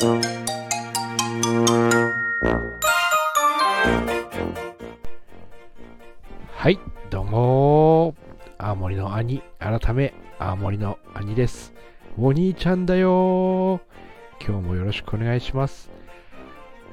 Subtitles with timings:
[0.00, 0.06] は
[6.70, 6.78] い、
[7.10, 8.14] どうも
[8.58, 11.74] 青森の兄、改め、青森の兄です。
[12.16, 13.80] お兄ちゃんだよ
[14.40, 15.90] 今日もよろしくお願いします。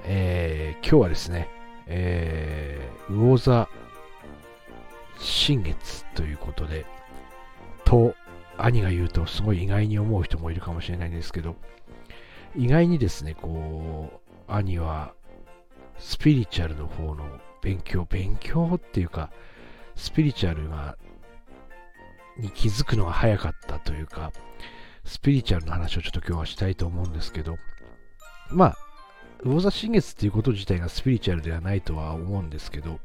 [0.05, 1.47] えー、今日はですね、
[1.85, 3.69] えー、魚座
[5.19, 6.87] 新月ということで、
[7.83, 8.15] と、
[8.57, 11.55] 兄が言うとすごい意外に思う人もいるかもしれないんですけど、
[12.57, 15.13] 意外にですね、こう、兄は
[15.97, 17.25] スピリチュアルの方の
[17.61, 19.31] 勉強、勉強っていうか、
[19.95, 20.97] スピリチュアルが、
[22.37, 24.31] に気づくのが早かったというか、
[25.03, 27.57] スピリチュアルの話をちょっと今日はしたいと思うんですけど、
[28.49, 28.77] まあ、
[29.43, 32.99] 魚座新月っていうこと自体がスピリチュアルではないとは思うんですけど、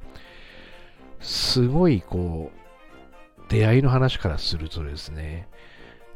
[1.20, 5.48] すごいこう、出会いの話からするとですね、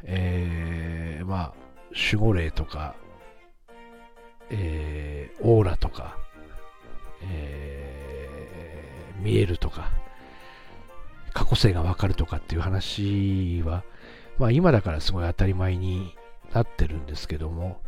[0.05, 1.55] えー、まあ、
[1.91, 2.97] 守護霊とか、
[4.51, 6.17] えー、オーラとか、
[7.23, 9.91] えー、見えるとか、
[11.33, 13.85] 過去性がわかるとかっていう話は、
[14.39, 16.15] まあ今だからすごい当たり前に
[16.53, 17.81] なってるんですけども、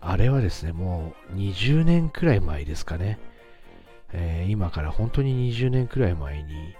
[0.00, 3.18] あれはですね、もう20年くらい前ですかね。
[4.12, 6.74] えー今から本当に20年くらい前に、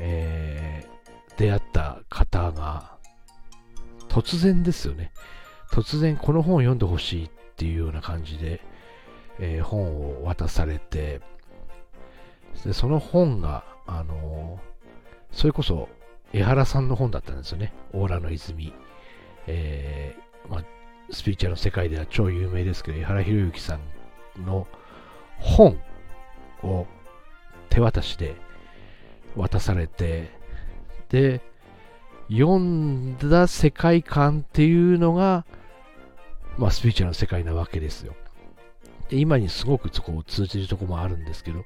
[0.00, 1.00] えー
[1.36, 2.98] 出会った方が、
[4.08, 5.10] 突然ですよね。
[5.72, 8.62] 突然この本を読んでほしいってっていうような感じで、
[9.38, 11.20] えー本を渡されて、
[12.64, 14.70] でその本が、あのー
[15.36, 15.88] それこそ
[16.32, 17.74] 江原さんの本だったんですよね。
[17.92, 18.72] オーラの泉。
[19.46, 20.64] えーまあ、
[21.10, 23.78] スピリチュアルの世界では超有名ですけど、江原博之さ
[24.38, 24.66] んの
[25.38, 25.78] 本
[26.62, 26.86] を
[27.68, 28.36] 手渡しで
[29.36, 30.30] 渡されて、
[31.10, 31.42] で、
[32.30, 35.44] 読んだ世界観っていうのが、
[36.58, 38.14] まあ、スピリチュアルの世界なわけですよ。
[39.08, 41.64] で今にすごくこを通じるとこもあるんですけど、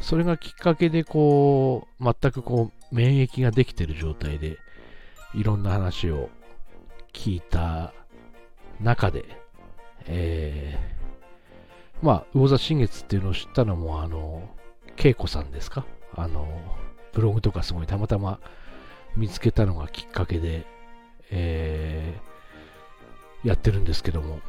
[0.00, 4.56] それがきっかけでこう、全くこう、免疫ができてる状態で、
[5.34, 6.30] いろんな話を
[7.12, 7.92] 聞いた
[8.80, 9.24] 中で、
[10.06, 14.48] えー、まあ、魚座新月っていうのを知ったのも、あの、
[14.96, 15.84] 恵子さんですか？
[16.16, 16.46] あの、
[17.12, 18.40] ブログとかすごいたまたま
[19.16, 20.66] 見つけたのがきっかけで、
[21.30, 22.29] えー、
[23.44, 24.40] やってるんですけども、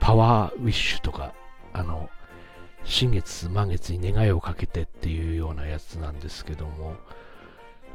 [0.00, 1.34] パワーウィッシュとか、
[1.72, 2.08] あの、
[2.84, 6.96] 新月満月に願いをかけてっていうようなやつなんですけども、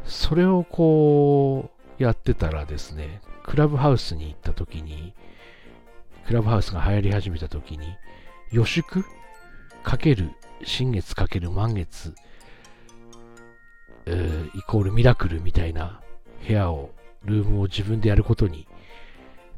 [0.06, 5.14] それをこうやってたらですね、クラブハウスに行った時に、
[6.28, 7.96] クラブハウスが流行り始めた時に、
[8.52, 9.06] 予祝
[9.84, 10.32] かける
[10.64, 12.14] 新月かける満月、
[14.06, 16.02] えーイコールミラクルみたいな
[16.46, 16.92] 部屋を、
[17.24, 18.68] ルームを自分でやることに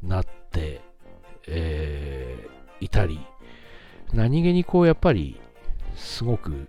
[0.01, 0.42] なって、
[1.47, 3.25] えーいたり、
[4.11, 5.39] 何気にこうやっぱり
[5.95, 6.67] すごく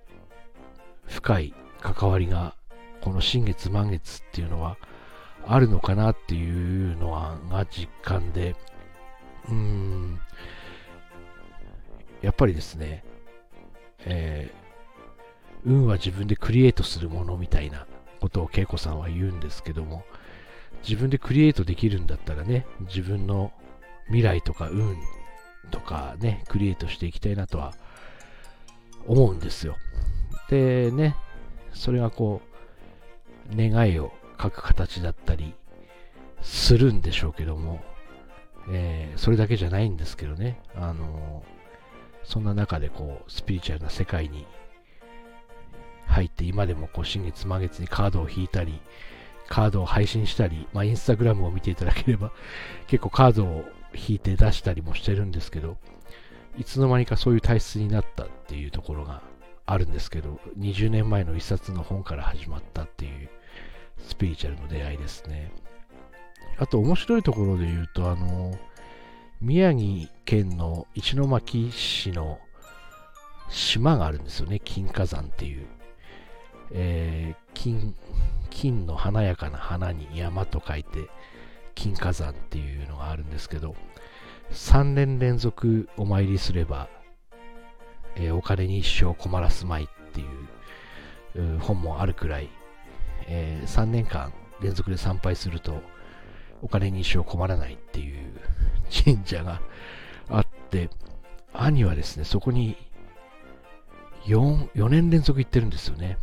[1.09, 2.55] 深い関わりが
[3.01, 4.77] この新月満月っていうのは
[5.47, 8.55] あるのかなっていうのはが実感で。
[9.49, 10.21] うーん。
[12.23, 13.05] やっぱりですね、
[14.05, 14.65] えー
[15.67, 17.87] 運は自分でクリエイトするものみたいな
[18.21, 20.05] ことを恵子さんは言うんですけども
[20.87, 23.53] 自分でクリエイトできるんだったらね自分の
[24.07, 24.97] 未来とか運
[25.71, 27.75] とかね、クリエイトしていきたいなとは
[29.07, 29.77] 思うんですよ。
[30.49, 31.17] でね、
[31.73, 32.41] それがこ
[33.53, 35.55] う、願いを書く形だったり
[36.43, 37.83] するんでしょうけども、
[38.71, 41.45] えーそれだけじゃないんですけどね、あの
[42.25, 44.47] そんな中でこう、スピリチュアルな世界に
[46.07, 48.81] 入って、今でもこう、新月満月にカードを引いたり、
[49.49, 52.33] カードを配信したり、まあ、インスタグラムを見ていただければ、
[52.87, 53.65] 結構カードを
[53.95, 55.77] 引いて出したりもしてるんですけど、
[56.59, 59.23] いつの間にかそういう体質になったっていうところが
[59.67, 63.29] あるんですけど、20年前の一冊の本から始まったっていう
[64.07, 65.53] スピリチュアルの出会いですね。
[66.59, 68.57] あと面白いところで言うと、あの、
[69.41, 72.39] 宮城県の石巻市の
[73.49, 75.67] 島があるんですよね、金華山っていう。
[76.73, 77.95] えー金、
[78.51, 81.09] 金の華やかな花に山と書いて、
[81.75, 83.75] 金華山っていうのがあるんですけど、
[84.53, 86.89] 3年連続お参りすれば、
[88.17, 92.49] えーお金に一生困らすまいっていうう本もあるくらい、
[93.27, 95.83] え3年間連続で参拝すると、
[96.63, 98.33] お金に一生困らないっていう
[99.05, 99.61] 神社が
[100.29, 100.91] あって、
[101.53, 102.77] 兄はですね、そこに
[104.25, 106.19] 4, 4年連続行ってるんですよね。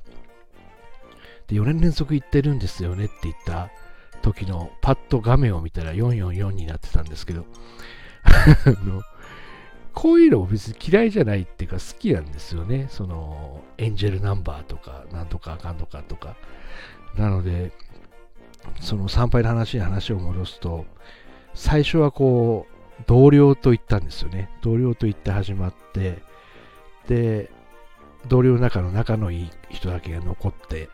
[1.47, 3.69] で、4年連続行ってるんですよねって言った
[4.21, 7.45] 時のパッと画面を見たら444になってたんですけど、
[9.93, 12.87] こういうのも別に嫌いじゃないっていうか好きなんですよね。
[12.89, 16.35] その、エンジェルナンバーとか、なんとかあかんとかとか。
[17.17, 17.71] なので、
[18.79, 20.85] その参拝の話に話を戻すと、
[21.53, 24.49] 最初はこう、同僚と言ったんですよね。
[24.61, 26.21] 同僚と言って始まって、
[27.07, 27.51] で、
[28.27, 30.89] 同僚の中の仲のいい人だけが残って、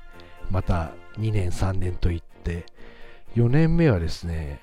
[0.49, 2.65] また2年、3年と行って、
[3.35, 4.61] 4年目はですね、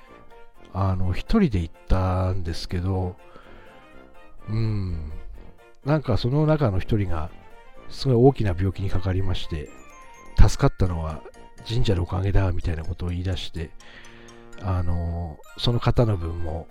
[0.72, 3.16] あの、一人で行ったんですけど、
[4.48, 5.12] うん、
[5.84, 7.30] なんかその中の一人が、
[7.90, 9.68] すごい大きな病気にかかりまして、
[10.36, 11.22] 助かったのは
[11.68, 13.70] 神社のおかげだ、みたいなことを言い出して、
[14.62, 16.66] あの、その方の分も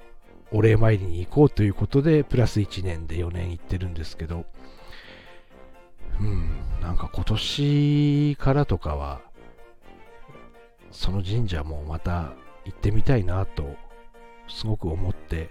[0.51, 4.45] お礼参りに行こうということで、プラス1年で4年行ってるんですけど、
[6.19, 9.21] うん、なんか今年からとかは、
[10.93, 12.33] その神社もまた
[12.65, 13.75] 行ってみたいなと、
[14.47, 15.49] すごく思って、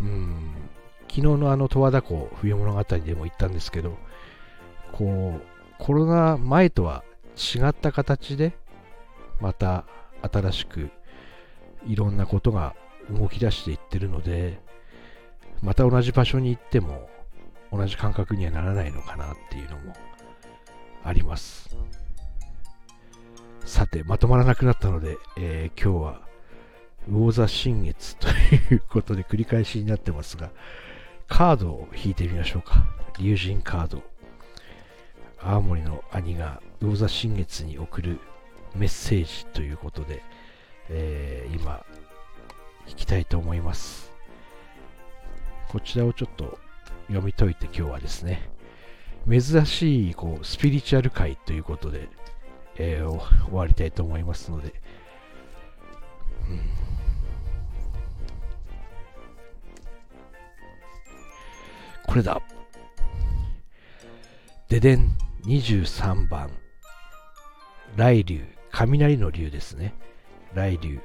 [0.00, 0.54] うん、
[1.08, 3.96] 昨日のあの十和田湖冬物語でも言ったんですけど、
[4.92, 5.42] こう、
[5.78, 7.04] コロナ前とは
[7.36, 8.54] 違った形で、
[9.40, 9.84] また
[10.22, 10.90] 新しく
[11.86, 12.74] いろんなことが
[13.10, 14.60] 動き出していってるので、
[15.62, 17.08] また同じ場所に行っても
[17.72, 19.94] 同じ感覚にはならないのかなっていうのも
[21.04, 21.76] あります。
[23.64, 26.20] さて、まとまらなくなったので、えー、今日は
[27.08, 30.50] 魚座新月ということで繰り返しになってますが、
[31.28, 32.84] カードを引いてみましょうか。
[33.18, 34.02] 竜神カード。
[35.40, 38.20] 青森の兄が魚座新月に送る
[38.76, 40.22] メッセージということで、
[40.88, 41.84] えー、今、
[42.88, 44.12] 引きたいと思います。
[45.68, 46.58] こちらをちょっと
[47.06, 48.50] 読み解いて今日はですね、
[49.28, 52.08] 珍しいこうスピリチュアル界ということで、
[52.76, 53.20] えー、終
[53.52, 54.72] わりたいと思いますので、
[56.48, 56.60] うん、
[62.06, 62.40] これだ。
[64.68, 65.10] ででん
[65.44, 66.50] 23番。
[67.96, 69.94] 雷竜雷の竜ですね。
[70.54, 71.00] 雷竜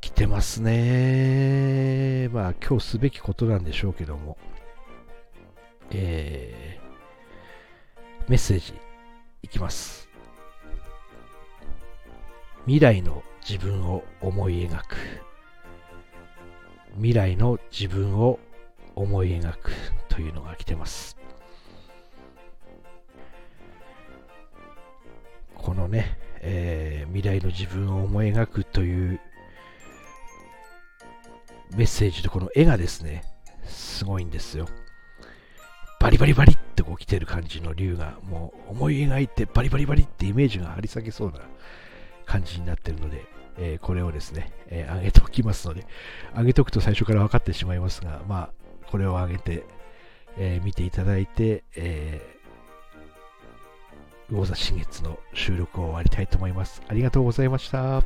[0.00, 2.28] 来てますね。
[2.28, 4.36] まあ今日すべきことなんでしょうけども。
[5.90, 8.85] えー、メッセージ。
[9.46, 10.08] いきます。
[12.64, 14.96] 未来の自分を思い描く。
[16.96, 18.40] 未来の自分を
[18.96, 19.70] 思い描く
[20.08, 21.16] というのが来てます。
[25.54, 29.20] このね、えー、未来の自分を思い描くという
[31.76, 33.22] メッセージとこの絵がですね、
[33.64, 34.66] すごいんですよ。
[36.00, 41.40] バリバリバリってこう来てる感じの竜が、もう思い描いてバリバリバリってイメージが張り裂けそうな
[42.24, 43.26] 感じになってるので、
[43.58, 45.84] えー、これをですね、えー、上げておきますので、
[46.36, 48.50] 上げておくと最初から分かってしまいますが、まあ、
[48.90, 49.64] これを上げて、
[50.38, 56.82] えー、見ていただいて、えー、魚座新月の収録を終わりたいと思います。
[56.86, 58.04] ありがとうございました。